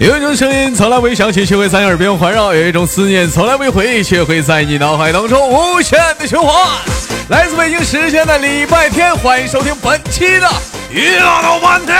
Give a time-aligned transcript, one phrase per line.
[0.00, 6.50] 有一种声音从来未响起，却会在耳边环绕；有一种思念从来未回忆，却会在你脑海当中无限的循环。
[7.28, 10.48] 来自北京时间的礼拜天，欢迎收听本期的
[10.90, 11.94] 娱乐到半天。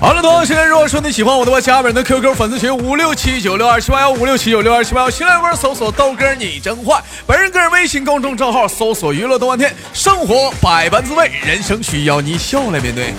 [0.00, 13.12] 好了，同时间，如果说你喜欢我的话，加本人的 QQ 粉丝群五六七九六二七八幺五六七九六二七八幺，新浪微博搜索豆哥你真坏，本人个人微信公众账号搜索娱乐多半天，生活百般滋味，人生需要你笑来面对。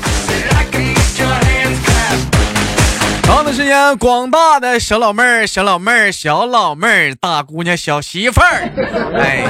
[3.62, 8.68] 时间，广大的小老妹儿、小老妹儿、小老妹儿、大姑娘、小媳妇儿，
[9.16, 9.46] 哎，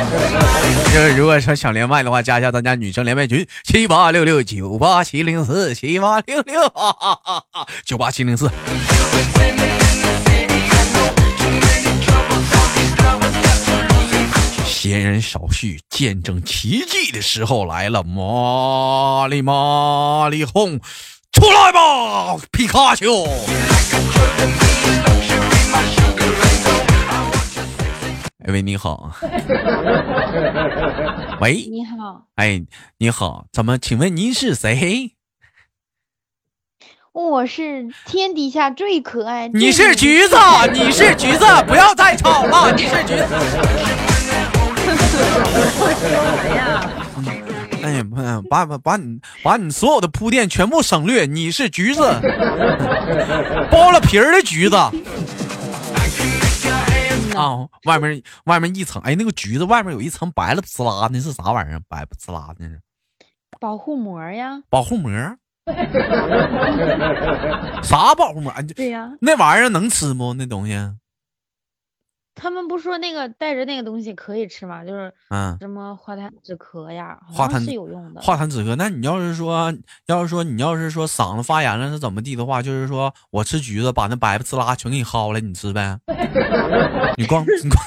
[0.93, 6.61] 就是如果说想连麦的话，加一下咱家女生连麦群七八六六九八七零四七八六六
[7.85, 8.51] 九八七零四。
[14.65, 20.81] 闲人少叙，见证奇迹的时候来了，玛丽玛丽红。
[21.31, 23.23] 出来吧，皮卡丘！
[28.43, 29.11] 哎喂，你好。
[31.39, 32.25] 喂，你好。
[32.35, 32.61] 哎，
[32.97, 33.77] 你好，怎么？
[33.77, 35.13] 请问您是谁？
[37.13, 39.47] 我是天底下最可爱。
[39.49, 40.35] 你是橘子，
[40.73, 42.73] 你是橘子，不要再吵了。
[42.73, 43.25] 你是橘子。
[47.83, 48.03] 哎呀，
[48.49, 51.25] 把把把你把你所有的铺垫全部省略。
[51.25, 52.01] 你是橘子，
[53.69, 54.75] 剥了皮儿的橘子
[57.35, 61.81] 啊，外面外面一层，哎，那个橘子外面有一层白了滋啦，那是啥玩意儿？
[61.87, 62.79] 白不滋啦那是
[63.59, 64.61] 保护膜呀？
[64.69, 65.11] 保护膜？
[67.83, 68.53] 啥保护膜？
[68.75, 70.33] 对呀，那玩意儿能吃不？
[70.33, 70.73] 那东西？
[72.33, 74.83] 他们不说那个带着那个东西可以吃吗？
[74.85, 78.21] 就是嗯，什么化痰止咳呀，化痰是有用的。
[78.21, 79.73] 化痰止咳，那你要是说，
[80.07, 85.99] 要是说你要是说嗓子发炎了是怎么地的话，就是说我吃橘子把那白不呲啦全给你薅了，你吃呗。
[87.17, 87.83] 你光 你光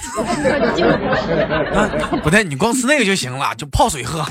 [2.23, 4.25] 不对，你光吃那个就行了，就泡水喝。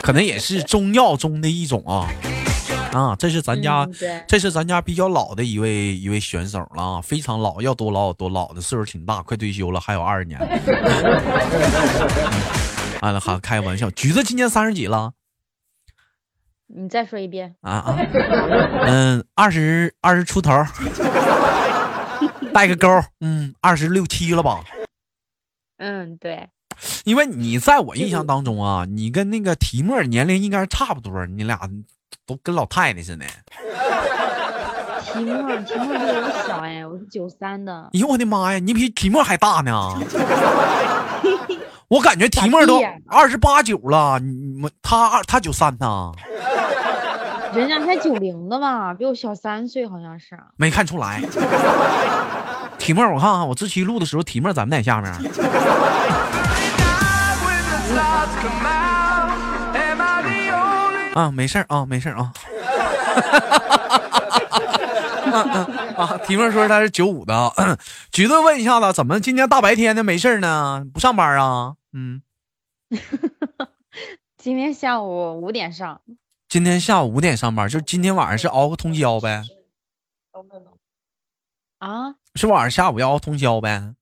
[0.00, 2.08] 可能也是中药中的一种啊。
[2.92, 3.88] 啊，这是咱家，
[4.26, 10.40] 这是咱家比较老的一位一位选手了啊，非常老，要多老有多老的岁数挺大，快退休了，还有二十年。
[13.00, 15.12] 完了，还开玩笑，橘子今年三十几了？
[16.66, 17.96] 你再说一遍啊啊，
[18.86, 20.52] 嗯，二十二十出头，
[22.52, 22.88] 带个勾，
[23.20, 24.64] 嗯，二十六七了吧？
[25.78, 26.48] 嗯，对。
[27.04, 31.60] 因为你在我印象当中啊，你跟那个提莫年龄应该差不多，你俩。
[32.30, 33.26] 都跟老太太似的。
[35.02, 37.72] 提莫，提莫比我小哎，我是九三的。
[37.92, 39.98] 哎呦我的妈呀，你比提莫还大呢！
[41.88, 46.12] 我感觉提莫都二十八九了，你他二他九三呢？
[47.52, 50.38] 人家才九零的吧，比我小三岁好像是。
[50.56, 51.20] 没看出来。
[52.78, 55.12] 提莫，我看看，我这期录的时候，提莫咱们在下面。
[61.14, 62.32] 啊，没事儿啊，没事儿啊。
[65.96, 67.52] 啊，提莫说他是九五的。
[68.10, 70.84] 橘子问一下子，怎么今天大白天的没事儿呢？
[70.92, 71.76] 不上班啊？
[71.92, 72.22] 嗯。
[74.38, 76.00] 今天下午五点上。
[76.48, 79.44] 今天下午五点上班，就今天晚上是熬个通宵呗？
[81.78, 82.14] 啊？
[82.34, 83.94] 是晚上下午要熬通宵呗？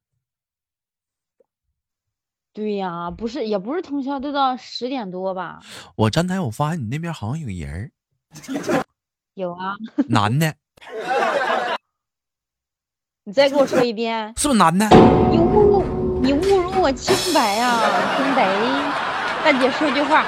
[2.59, 5.61] 对呀，不是，也不是通宵，都到十点多吧。
[5.95, 7.89] 我站台，我发现你那边好像有人儿。
[9.35, 9.77] 有啊，
[10.09, 10.53] 男的。
[13.23, 14.89] 你再给我说一遍，是不是男的？
[14.89, 15.85] 你侮辱，
[16.21, 17.79] 你侮辱我清白呀，
[18.17, 18.43] 听没？
[19.45, 20.27] 大姐说句话。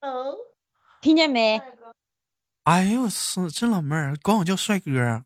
[0.00, 0.34] 嗯。
[1.00, 1.62] 听见没？
[2.64, 5.22] 哎呦，是这老妹儿，管我叫帅哥。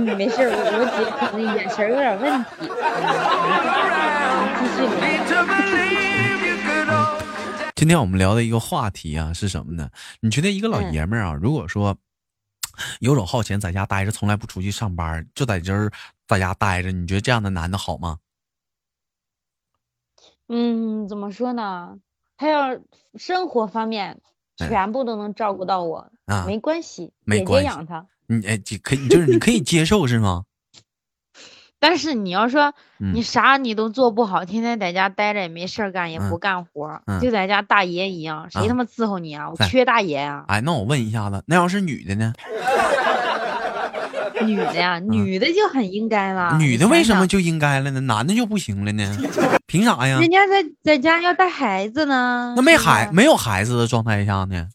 [0.00, 2.50] 没事，我我姐可能眼神有点问题。
[7.74, 9.88] 今天我们聊的一个话题啊是什么呢？
[10.20, 11.96] 你觉得一个老爷们儿啊，如果说
[13.00, 15.90] 游手好闲，在家待着，从来不出去上班，就在这儿
[16.26, 18.18] 在家待着，你觉得这样的男的好吗？
[20.48, 21.98] 嗯，怎么说呢？
[22.36, 22.78] 他要
[23.16, 24.20] 生活方面
[24.56, 26.10] 全部都能照顾到我，
[26.46, 28.06] 没关系，没关系，养他。
[28.28, 30.42] 你哎，可以就是你可以接受是吗？
[31.80, 32.74] 但是你要说
[33.14, 39.48] 你啥你都做不好，天天在家待着也没事干，也不干活，就在家大爷一样，谁他妈伺候你啊？
[39.48, 40.44] 我缺大爷啊！
[40.48, 42.32] 哎，那我问一下子，那要是女的呢？
[44.44, 46.56] 女的呀，女的就很应该了。
[46.58, 48.00] 女的为什么就应该了呢？
[48.00, 49.16] 男的就不行了呢？
[49.66, 50.18] 凭啥呀？
[50.20, 52.54] 人家在在家要带孩子呢。
[52.56, 54.68] 那没孩没有孩子的状态下呢？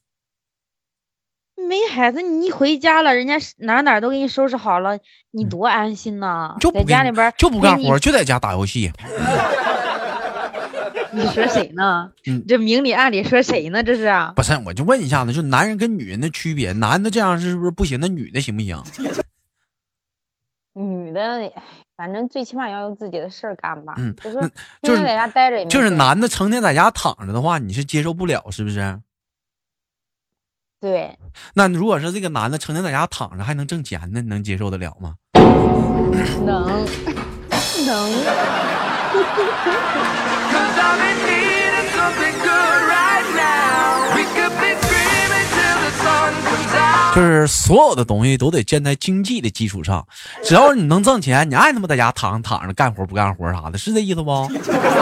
[1.68, 4.98] 没孩子，你一回家了，人家哪哪都给你收拾好了，
[5.31, 6.56] 你多安心呐！
[6.60, 8.92] 就在家里边就不干活，就在家打游戏。
[11.12, 12.12] 你说谁呢？
[12.25, 13.83] 你这明里暗里说谁呢？
[13.83, 14.12] 这是？
[14.36, 18.00] 不是，我就问一下子，就男人跟女人的区别，男的这样是不是不行？
[18.00, 18.81] 那女的行不行？
[20.74, 21.51] 女的，
[21.95, 23.94] 反正最起码要有自己的事儿干吧。
[23.98, 24.51] 嗯，就是
[24.81, 29.00] 就是在家待着也就是男的成天在家躺着的话，你是接受不了，是不是？
[30.83, 31.18] 对。
[31.53, 35.13] 那如果说这个男的成天在家躺着还能挣钱呢，你能接受得了吗？
[36.45, 36.85] 能，
[37.88, 38.12] 能。
[47.15, 50.06] 就是所有的东西都得建在经济的基础上，
[50.44, 54.51] 只要你能挣钱，你爱他妈在家躺躺着干活不干活啥的，是这意思不？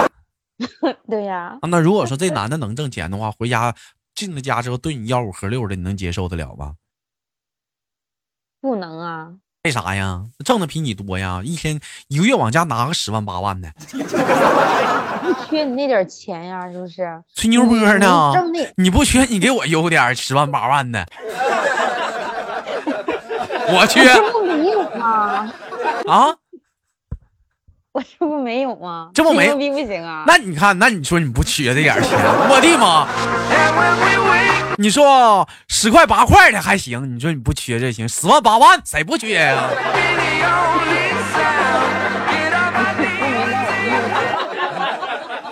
[1.10, 1.58] 对呀。
[1.64, 3.74] 那如果说这男的能挣钱的话，回家
[4.16, 6.74] 进了家之后对你吆五喝六的，你能接受得了吧？
[8.62, 9.34] 不能啊。
[9.64, 10.26] 为啥呀？
[10.44, 13.72] 挣的比你多呀，一天一个月往家拿个十万八万的。
[15.22, 17.24] 不缺你那点钱呀，是不是？
[17.36, 18.34] 吹牛波呢？
[18.76, 21.06] 你不缺，你给我邮点十万八万的。
[23.74, 25.54] 我去，这不没有吗？
[26.08, 26.36] 啊，
[27.94, 29.10] 我这不没有吗？
[29.14, 30.24] 这不没逼不行啊？
[30.26, 32.10] 那你看，那你说你不缺这点钱，
[32.50, 33.06] 我的妈！
[34.78, 39.70] 你说十块八块的还行，你说你不缺这行，十万八万谁不缺呀？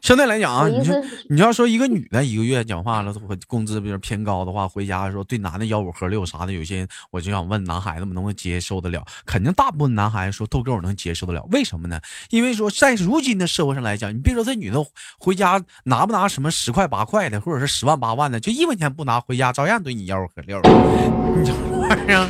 [0.09, 3.13] 相对来讲啊，你说你要说一个女的一个月讲话了，
[3.45, 9.05] 工资比如偏高的话，回家说对男的吆五喝六啥的，有些我就想问男孩子们能不能接受得了？
[9.23, 12.01] 肯定大部分男孩子说豆哥我能接受得了，为什么呢？
[12.31, 14.83] 因为说在如今的社会上来讲，你别说这女的
[15.19, 20.59] 回家拿不拿什么十块八块的，或者是十万八万的，就一分钱不拿回家，照样对你吆五喝六。
[21.37, 22.27] 你这玩意儿，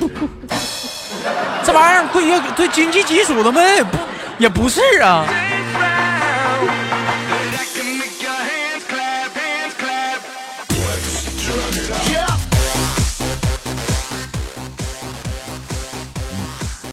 [1.63, 3.77] 这玩意儿对对经济基础的们？
[3.77, 3.97] 也不
[4.39, 5.25] 也不是啊。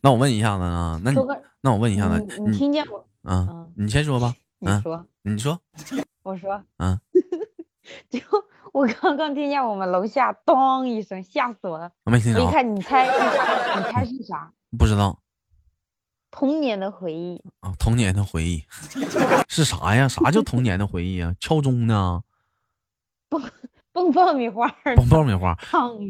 [0.03, 1.19] 那我问一下子啊，那你
[1.61, 3.07] 那我问一下子，你听见我？
[3.25, 4.35] 嗯，你先说吧。
[4.59, 5.61] 你说，你说，
[6.23, 6.99] 我说，嗯，
[8.09, 8.21] 就
[8.73, 11.91] 我刚刚听见我们楼下咚一声，吓死我了。
[12.05, 12.43] 我没听着。
[12.43, 13.07] 一看，你猜？
[13.07, 14.51] 你猜是啥？
[14.79, 15.21] 不知道。
[16.31, 18.63] 童年的回忆啊，童年的回忆
[19.49, 20.07] 是啥呀？
[20.09, 21.35] 啥叫童年的回忆啊？
[21.41, 22.23] 敲钟呢？
[23.29, 23.41] 不。
[23.97, 25.57] 蹦爆米花，蹦爆米花，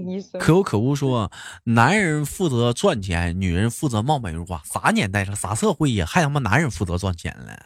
[0.09, 0.41] 一声。
[0.41, 1.31] 可有可无说，
[1.63, 4.61] 男人负责赚钱，女人负责貌美如花。
[4.65, 5.37] 啥年代了？
[5.37, 6.05] 啥社会呀？
[6.05, 7.57] 还他妈男人负责赚钱了？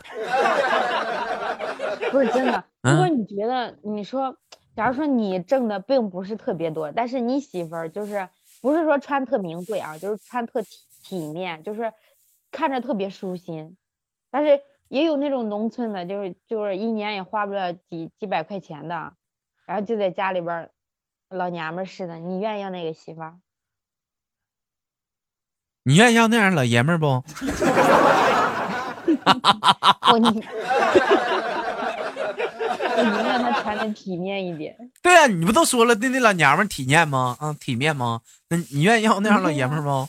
[2.12, 2.62] 不是真的。
[2.84, 4.36] 如果你觉得，你说，
[4.76, 8.28] 假如说你挣的并不是特别多，但是你媳妇儿就是
[8.60, 10.68] 不是说穿特名贵啊，就是穿特体
[11.02, 11.90] 体面，就是
[12.50, 13.74] 看着特别舒心。
[14.30, 19.14] 但是也有那种农村的，就是就是一年也花不了几几百块钱的。
[19.70, 20.68] 然后就在家里边，
[21.28, 23.36] 老娘们似的，你愿意要那个媳妇儿？
[25.84, 27.06] 你愿意要那样老爷们儿不？
[30.10, 30.26] 我你，
[32.96, 34.76] 我宁愿他穿的体面一点。
[35.00, 37.36] 对啊，你不都说了那那老娘们体面吗？
[37.38, 38.22] 啊，体面吗？
[38.48, 40.08] 那你愿意要那样老爷们儿不？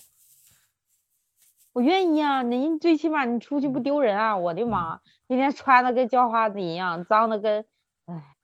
[1.73, 4.35] 我愿意啊，那最起码你出去不丢人啊！
[4.35, 7.63] 我的妈，天天穿的跟叫花子一样，脏的跟。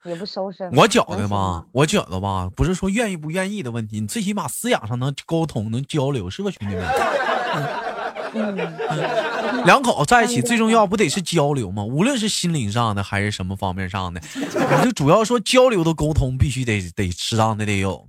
[0.04, 0.68] 也不收拾。
[0.72, 6.84] 我觉得吧，我觉得吧，不是说愿意不愿意的问题，你最起码思想上能沟通，能交流，是吧，兄弟们？
[9.64, 11.82] 两口子在一起最重要不得是交流吗？
[11.82, 18.06] 无论是心灵上的还是什么方面上的，我就主要说交流的沟通必须得得适当的得有。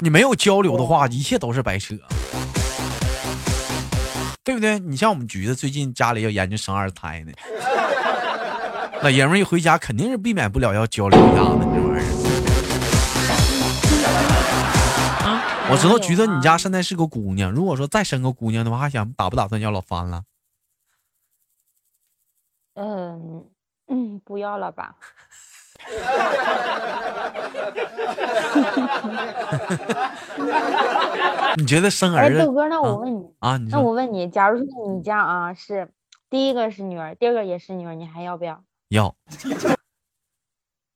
[0.00, 1.94] 你没有交流的话，一切都是白扯，
[4.42, 4.78] 对不对？
[4.78, 7.32] 你像我们橘子最近家里要研究生二胎呢。
[9.02, 12.06] 老爷们一回家，肯定是避免不了要交流一下子这玩意儿。
[15.26, 15.42] 啊，
[15.72, 17.50] 我知道橘子，你家现在是个姑娘。
[17.50, 20.22] 如果说再生个姑娘的话，还想打不打算要老三了？
[22.74, 23.44] 嗯
[23.88, 24.94] 嗯，不要了吧。
[31.56, 32.38] 你觉得生儿子？
[32.38, 35.90] 豆哥，那我问你啊，那我问你，假如说你家啊是
[36.30, 38.62] 第一个是女儿，第二个也是女儿，你还要不要？
[38.92, 39.14] 要，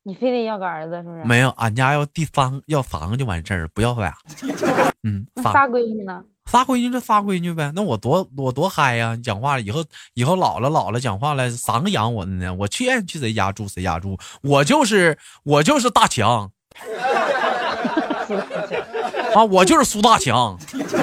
[0.03, 1.25] 你非得要个儿子是不是？
[1.25, 4.15] 没有，俺家要第三要三个就完事儿，不要俩。
[5.03, 6.23] 嗯，仨闺女呢？
[6.51, 9.15] 仨闺女就仨闺女呗，那我多我多嗨呀！
[9.17, 9.85] 你讲话以后
[10.15, 16.51] 以后老了老了讲话了，三个养我的呢，我去愿意去谁家住谁家住，我就是我就是大强。
[19.35, 20.57] 啊，我就是苏大强，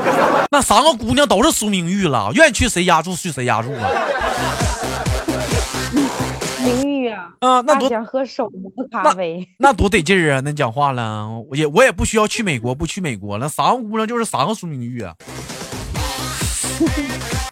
[0.52, 3.90] 那三个姑娘都是苏明玉了，愿意去谁家住去谁家住啊。
[7.40, 10.42] 啊，啊，那多想喝手磨咖啡，那多得劲儿啊！
[10.44, 15.16] 那讲话了，我也我也不需要去美国，不去美国了，三个姑娘就是三个苏明玉啊。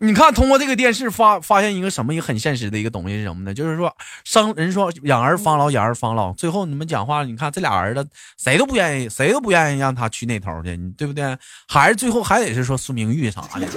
[0.03, 3.53] 你看，通过这个电视发发现一个什么一个很现实的一个东西是什么呢？
[3.53, 8.03] 就是说生人说养儿防老，养儿防老，最后你们讲话，你看这俩儿子
[8.35, 11.37] 谁都不愿意，谁都不愿意让他去那头去，你对不对？
[11.67, 13.67] 还是最后还得是说苏明玉啥的，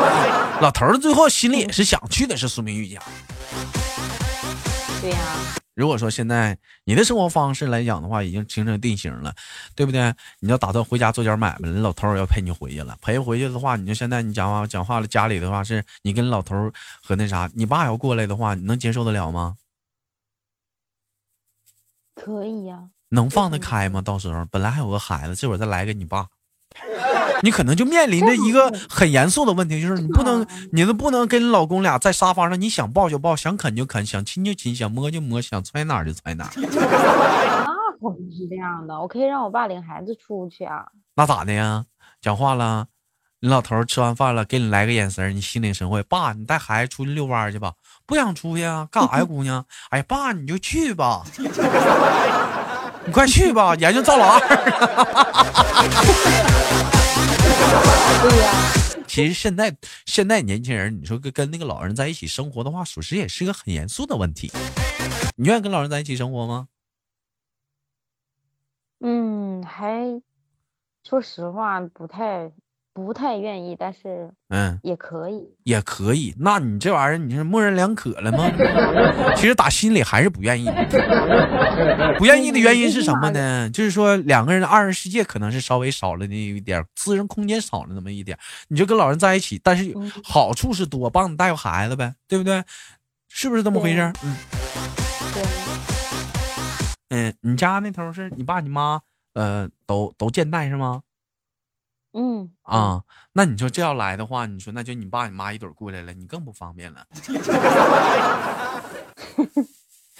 [0.62, 2.98] 老头儿最后心里也是想去的是苏明玉家。
[5.04, 5.18] 对呀。
[5.74, 9.34] 如果说现在你的生活方式来讲的话，已经形成定型了，
[9.74, 10.14] 对不对？
[10.40, 19.56] 你要打算回家做点买卖了，老头要陪你回去了，陪回去的话，你就现在你讲话讲话了，家里的话是你跟老头和那啥，你爸要过来的话，你能接受得了吗？
[22.14, 22.88] 可以呀。
[23.10, 24.00] 能放得开吗？
[24.00, 26.28] 到时候本来还有个孩子，这会儿再来个你爸。
[27.44, 36.50] 你可能就面临着一个很严肃的问题，就是你不能，你都不能跟老公俩在沙发上，你想抱就抱，想啃就啃，想亲就亲，想摸就摸，想揣哪就揣哪。
[36.56, 36.64] 那
[38.00, 40.86] 可不是这样的，我可以让我爸领孩子出去啊。
[41.16, 41.84] 那咋的呀？
[42.22, 42.86] 讲话了，
[43.40, 46.02] 你老头吃完饭了，给你来个眼神，你心领神会。
[46.02, 47.74] 爸，你带孩子出去遛弯去吧。
[48.06, 48.88] 不想出去啊？
[48.90, 49.62] 干啥呀，姑娘？
[49.92, 51.22] 哎呀，爸，你就去吧。
[53.04, 54.40] 你快去吧，研究赵老二。
[57.14, 58.52] 对呀，
[59.06, 64.50] 其实现在现在年轻人，你说跟跟那个老人在一起生活的话，属实也是个很严肃的问题。
[65.36, 66.68] 你愿意跟老人在一起生活吗？
[69.00, 70.22] 嗯，还
[71.06, 72.52] 说实话不太。
[72.94, 76.32] 不太愿意，但是嗯，也可以，也可以。
[76.38, 78.48] 那你这玩意儿，你是模棱两可了吗？
[79.34, 80.66] 其实打心里还是不愿意。
[82.16, 83.68] 不愿意的原因是什么呢？
[83.70, 88.38] 就是说两个人的二人世界可能是稍微少了那一点，私人空间少了那么一点。
[88.68, 92.62] 你就跟老人在一起，但是好处是多，帮你带个孩子呗，对不对？
[93.28, 94.12] 是不是这么回事？
[94.22, 94.36] 嗯，
[95.34, 95.42] 对。
[97.10, 99.00] 嗯，你家那头是你爸你妈，
[99.34, 101.02] 呃，都都健在是吗？
[102.16, 103.02] 嗯啊，
[103.32, 107.32] 那你说这要来的话，你说那就你爸你妈一对过来了，你更不方便了，是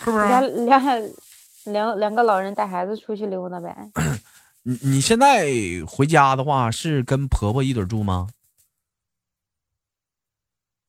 [0.04, 0.28] 不是？
[0.66, 0.82] 两两
[1.64, 3.90] 两两个老人带孩子出去溜达呗。
[4.64, 5.46] 你你现在
[5.86, 8.28] 回家的话是跟婆婆一对住吗？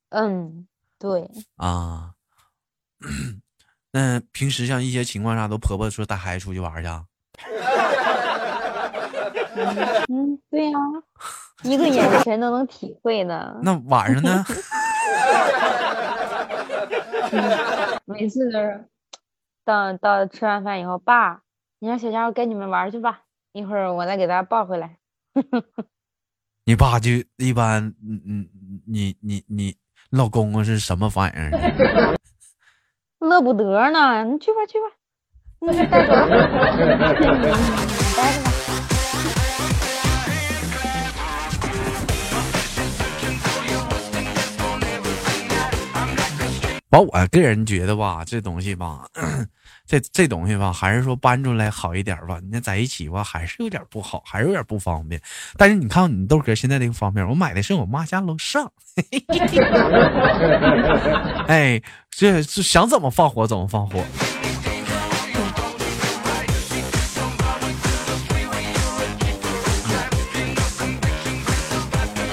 [0.09, 0.65] 嗯，
[0.97, 1.29] 对。
[1.57, 2.13] 啊，
[3.91, 6.89] 那平时像一些情况下，都婆婆说带孩子出去玩去。
[10.09, 10.79] 嗯，对呀，
[11.63, 13.53] 一个眼神都能体会呢。
[13.61, 14.45] 那晚上呢？
[18.05, 18.85] 每次都是
[19.65, 21.41] 到到吃完饭以后，爸，
[21.79, 24.95] 你让小家伙跟你们玩去吧，一会儿我再给他抱回来。
[26.63, 28.47] 你爸就一般，嗯嗯，
[28.87, 29.75] 你你你
[30.11, 31.51] 老公公是什么反应？
[33.19, 34.87] 乐不得呢，你去吧去吧，
[35.59, 36.37] 你带走了，
[47.01, 49.05] 我个人觉得吧，这东西吧，
[49.85, 52.39] 这这东西吧，还是说搬出来好一点吧。
[52.51, 55.21] 你在一起吧，还是有点不好，还是有点不方便。
[55.57, 58.71] 但是你看你豆哥现在这个方面，我买的是我妈家楼上，
[61.47, 64.03] 哎，这这想怎么放火怎么放火。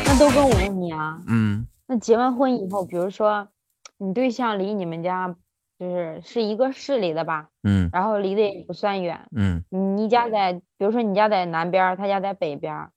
[0.05, 3.49] 那都跟，我问你啊，嗯，那结完婚以后，比如说。
[4.03, 5.33] 你对象离你们家
[5.79, 7.47] 就是是一个市里的吧？
[7.63, 9.21] 嗯，然后离得也不算远。
[9.37, 9.63] 嗯，
[9.97, 12.89] 你家在，比如说你家在南边，他家在北边，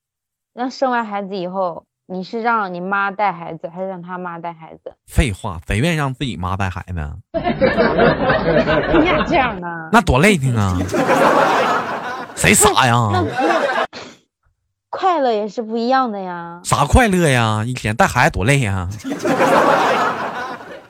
[0.53, 4.95] 那生完孩子以后，你是让你妈带孩子，还是让他妈带孩子？
[5.05, 6.93] 废话，谁愿意让自己妈带孩子？
[8.99, 9.89] 你咋这样呢？
[9.91, 10.75] 那多累挺啊！
[12.35, 13.23] 谁傻呀？
[14.89, 16.61] 快乐也是不一样的呀。
[16.63, 17.63] 啥快乐呀？
[17.63, 18.87] 一天带孩子多累呀！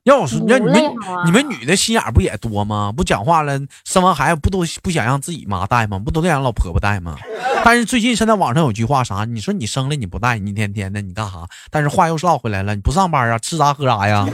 [0.05, 0.83] 要我说，那你们
[1.25, 2.93] 你们女的心眼不也多吗？
[2.95, 5.97] 不讲话了，生完孩子不都不想让自己妈带吗？
[5.97, 7.15] 不都得让老婆婆带吗？
[7.63, 9.25] 但是最近现在网上有句话啥？
[9.25, 11.47] 你说你生了你不带，你一天天的你干啥？
[11.71, 13.39] 但是话又绕回来了，你不上班啊？
[13.39, 14.27] 吃啥喝啥呀？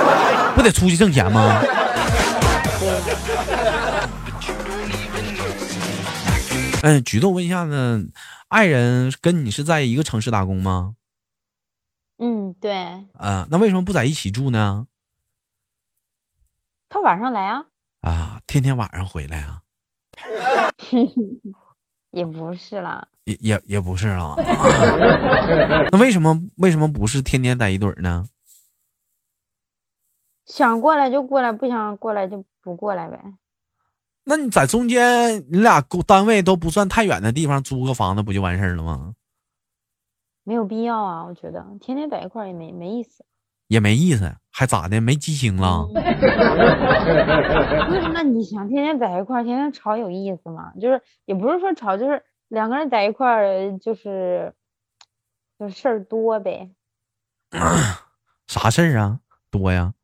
[0.56, 1.60] 不得出去挣钱吗？
[6.80, 8.08] 嗯，举动问一下子，
[8.48, 10.94] 爱人跟你是在一个城市打工吗？
[12.18, 12.72] 嗯，对。
[13.18, 14.86] 啊，那为什么不在一起住呢？
[16.88, 17.66] 他晚上来啊。
[18.00, 19.62] 啊，天天晚上回来啊。
[22.10, 24.34] 也不是啦，也也也不是啊。
[25.92, 28.26] 那为什么为什么不是天天在一堆儿呢？
[30.46, 33.22] 想过来就过来，不想过来就不过来呗。
[34.24, 39.14] 那你在中间，你俩单位都不算太远的地方租个房子不就完事儿了吗？
[40.44, 43.26] 没有必要啊，我觉得天天在一块儿也没没意思。
[43.68, 45.00] 也没意思，还咋的？
[45.00, 45.86] 没激情了？
[48.12, 50.72] 那你想天天在一块儿，天天吵有意思吗？
[50.80, 54.52] 就是也不是说吵，就是两个人在一块儿，就是
[55.58, 56.70] 就事儿多呗。
[58.48, 59.20] 啥事儿啊？
[59.50, 59.94] 多呀？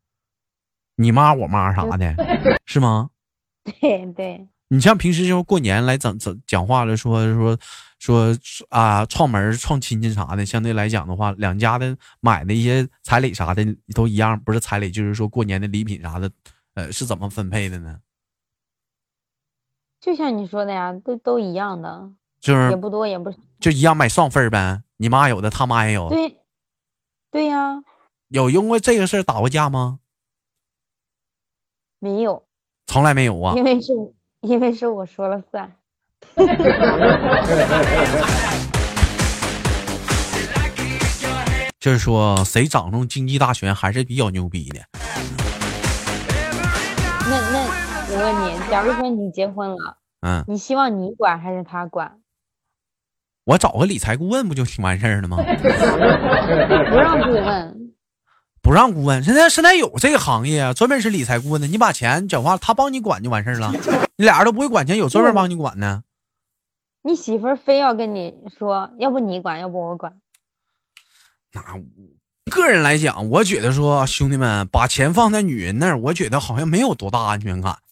[0.97, 2.14] 你妈我妈啥的，
[2.64, 3.11] 是吗？
[3.64, 4.47] 对对。
[4.68, 7.56] 你像平时就过年来整整讲话了，说说
[7.99, 8.37] 说
[8.71, 16.30] 啊，串门串亲戚啥的，相对来讲的话，两家的买的一些彩礼啥的都一样，不是彩礼就是说过年的礼品啥的，
[16.75, 18.00] 呃，是怎么分配的呢？
[20.00, 24.83] 就像你说的呀，都都一样的，就是也不多也不就一样买双份呗。
[24.97, 26.09] 你妈有的，他妈也有。
[26.09, 26.38] 对，
[27.30, 27.83] 对呀。
[28.28, 30.00] 有因为这个事儿打过架吗？
[32.00, 32.47] 没有，
[32.87, 33.54] 从来没有啊。
[33.56, 33.92] 因为是。
[34.44, 35.72] 因为是我说了算，
[41.80, 44.80] 就是说谁掌控经济大权还是比较牛逼的。
[47.26, 47.58] 那那
[48.10, 52.18] 我问你，假如说你结婚了，嗯，你希望你管还是他管？
[53.46, 55.38] 我找个理财顾问不就挺完事儿了吗？
[55.40, 55.44] 不
[56.98, 57.83] 让顾问。
[58.64, 61.66] 不让顾问，现在现在有这个行业啊，专门是理财顾问的。
[61.66, 63.71] 你把钱讲话，他帮你管就完事儿了。
[64.16, 66.02] 你俩人都不会管钱，有专门帮你管呢。
[67.02, 70.14] 你媳妇儿非要跟你说，要不你管，要不我管。
[71.52, 77.77] 那个人来讲，我觉得说兄弟们把钱放在女人那儿，我觉得好像没有多大安全感。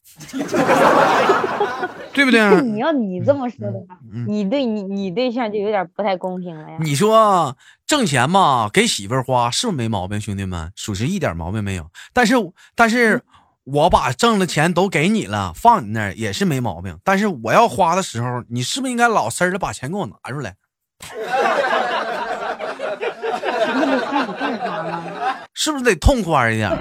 [2.14, 2.60] 对不对？
[2.60, 6.76] 你要你这么说的话，你对你你对象就有点不太公平了呀。
[6.80, 7.56] 你说
[7.92, 10.18] 挣钱嘛，给媳妇儿花是不是没毛病？
[10.18, 11.90] 兄弟们，属实一点毛病没有。
[12.14, 12.34] 但是
[12.74, 13.22] 但是，
[13.64, 16.98] 我把挣的钱都给你了，放你那儿也是没毛病。
[17.04, 20.54] 但是我要花的时候，你是不是应该老实的把钱给我拿出来？
[25.52, 26.70] 是不是得痛快一点？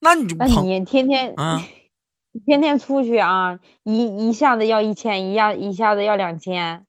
[0.00, 1.62] 那你就那你天天啊。
[2.44, 6.84] 天天出去啊，一一下子要一千，一下一下子要两千，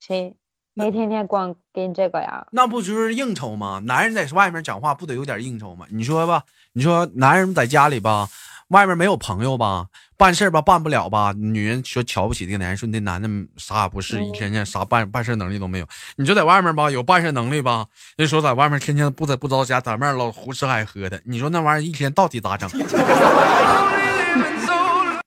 [0.00, 0.34] 谁
[0.76, 2.46] 谁天天光跟这个呀？
[2.52, 3.80] 那不就是应酬吗？
[3.84, 5.86] 男人在外面讲话不得有点应酬吗？
[5.90, 8.28] 你说吧，你说男人在家里吧，
[8.68, 11.34] 外面没有朋友吧，办事吧办不了吧？
[11.36, 13.28] 女人说瞧不起这个男人，说那男的
[13.58, 15.86] 啥也不是，一天天啥办办事能力都没有。
[16.16, 17.84] 你说在外面吧，有办事能力吧？
[18.16, 21.20] 人说在外面天天不在不着家，在外面老胡吃海喝的。
[21.26, 22.70] 你说那玩意儿一天到底咋整？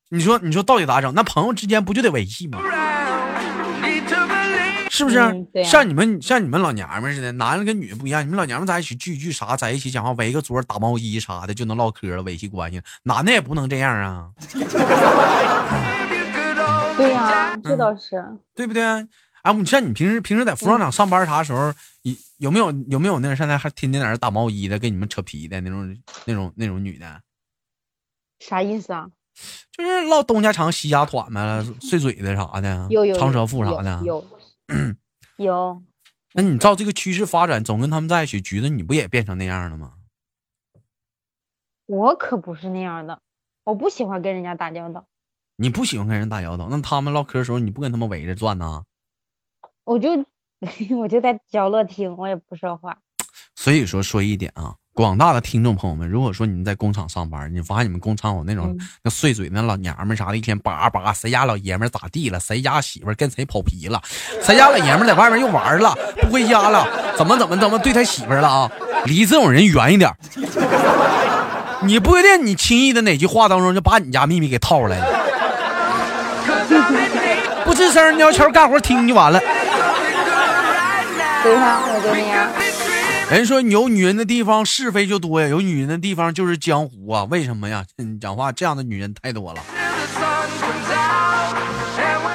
[0.10, 1.14] 你说，你说到底咋整？
[1.14, 2.60] 那朋友之间不就得维系吗？
[4.94, 5.18] 是不是？
[5.66, 8.24] 像你们，像你们老娘们似的，男的跟女的不一样。
[8.24, 12.80] 你们老娘们在一起聚聚啥，在一起讲话，围个桌打毛衣啥的就能唠嗑了，维系关系。
[13.02, 14.30] 男的也不能这样啊。
[16.96, 18.84] 对呀，这倒是，对不对？
[18.84, 27.20] 哎，你像你平时平时在服装厂上班啥时候，有有没有有没有那现在还天天在那打毛衣的，跟你们扯皮的那种那种那种女的？
[28.42, 29.08] 啥意思啊？
[29.76, 34.24] 就是唠东家长西家短呗，碎嘴的啥的，有有长舌妇啥的，有
[35.38, 35.84] 有。
[36.34, 39.94] 那你照这个趋势发展，总跟他们在一起，橘子你不也变成那样了吗？
[41.86, 43.22] 我可不是那样的，
[43.66, 45.06] 我不喜欢跟人家打交道。
[45.58, 48.84] 你不喜欢跟人打交道，那他们唠嗑的时候，你不跟他们围着转呢？
[49.84, 50.10] 我就
[50.98, 53.00] 我就在角落听，我也不说话。
[53.56, 54.78] 所以说，说一点啊。
[54.96, 62.40] 广大的听众朋友们，如果说你们在工厂上班，你发现你们工厂有那种那碎嘴那老娘们啥的，一天叭叭，谁家老爷们咋地了？
[62.40, 64.00] 谁家媳妇跟谁跑皮了？
[64.44, 66.88] 谁家老爷们在外面又玩了，不回家了？
[67.18, 68.72] 怎么怎么怎么对他媳妇了啊？
[69.06, 70.14] 离这种人远一点。
[71.82, 75.08] 你不一定你轻易的哪句话当中就把你家秘密给套出来了，
[77.66, 79.40] 不吱声，鸟悄干活听就完了。
[81.44, 82.48] 对呀，我就那样。
[83.32, 87.24] 人说有女人的地方是非就多呀，有女人的地方就是江湖啊！
[87.26, 87.84] 为什么呀？
[87.98, 89.64] 你 讲话这样的女人太多了。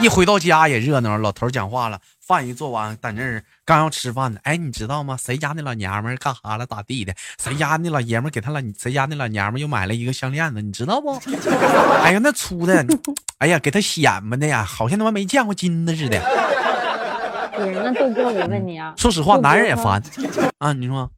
[0.00, 4.40] 一回到家也热闹，老头讲话了，饭一做完，在那儿刚要吃饭呢。
[4.42, 5.16] 哎，你知道吗？
[5.20, 6.66] 谁家那老娘们干哈了？
[6.66, 7.14] 咋地的？
[7.42, 10.60] 谁家那老爷们给他老谁家那老娘们又买了一个项链子？
[10.62, 11.20] 你知道不？
[12.02, 12.84] 哎呀，那粗的，
[13.38, 16.20] 哎呀，给他显摆的呀，好像他妈没见过金子似的。
[17.58, 20.02] 是，那豆哥，我问你啊， 说实话，男人也烦
[20.58, 20.72] 啊。
[20.72, 21.10] 你说，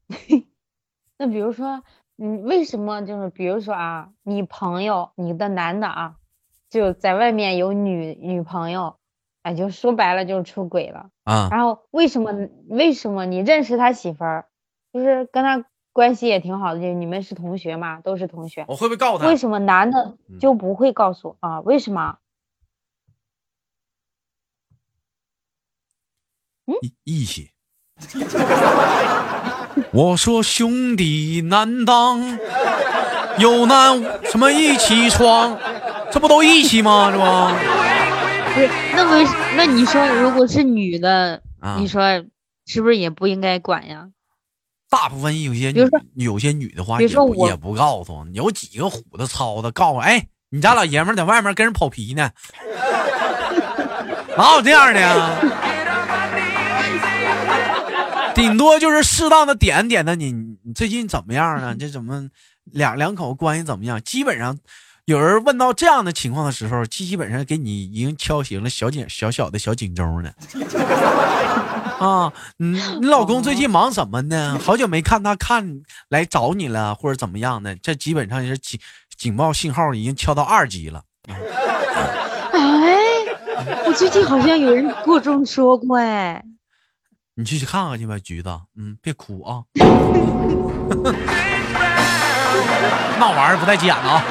[1.18, 1.82] 那比如说，
[2.16, 6.14] 你为什么就是比如说啊，你朋友，你的男的啊，
[6.68, 8.96] 就在外面有女女朋友，
[9.42, 11.10] 哎，就说白了就是出轨了。
[11.24, 12.32] 啊，然后为什么
[12.68, 14.46] 为什么你认识他媳妇儿，
[14.92, 19.28] 就是跟他关系也挺好的，就你们是同学嘛，都是同学，我会不会告诉他？
[19.28, 21.60] 为什么男的嗯就不会告诉啊？
[21.60, 22.16] 为什么？
[26.82, 27.50] 义义气。
[29.92, 32.38] 我说兄弟难当，
[33.38, 35.58] 有难什么一起闯，
[36.10, 37.10] 这不都义气吗？
[37.12, 37.24] 这不
[38.54, 42.02] 不是，那为那你说如果是女的，啊你说
[42.66, 44.08] 是不是也不应该管呀？
[44.88, 52.30] 大部分有些比如说女有些女的话也不也不告诉，有几个虎子操的告诉，哎，你家老爷们儿在外面跟人跑皮呢，
[54.36, 55.38] 哪有这样的呀？
[58.40, 61.76] 顶多就是适当的点点的你，你最近怎么样啊？
[61.78, 62.30] 这怎么
[62.64, 64.00] 两两口关系怎么样？
[64.02, 64.58] 基本上
[65.04, 70.30] 有人问到这样的情况的时候，基本上给你已经敲醒了小警小小的小警钟呢。
[72.00, 74.58] 啊，你你老公最近忙什么呢？
[74.58, 77.76] 好久没看他看来找你了，或者怎么样的？
[77.76, 78.80] 这基本上是警
[79.18, 81.02] 警报信号已经敲到二级了。
[81.28, 82.96] 哎，
[83.86, 86.42] 我最近好像有人跟我这么说过，哎，
[87.34, 88.48] 你去看看去吧，橘子。
[88.76, 89.64] 嗯，别哭啊。
[93.18, 94.22] 那玩意儿不带剪的啊。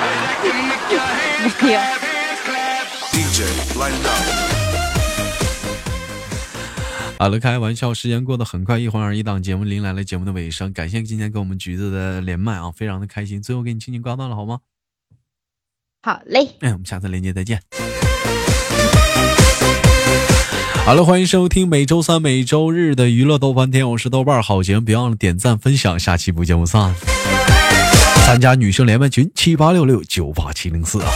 [7.17, 13.41] 好了，开玩笑，时间过得很快，一晃而一档节目临来了节目的尾声，感谢今天跟我们橘子的连麦啊，非常的开心。
[13.41, 14.59] 最后给你轻轻挂断了好吗？
[16.01, 17.61] 好嘞，哎，我们下次连接再见。
[20.89, 26.95] 好了，欢迎收听每周三、每周日的娱乐豆瓣天，我是豆瓣好节目，别忘了点赞分享，下期不见不散。
[28.25, 31.11] 参加女生连麦群七八六六九八七零四啊。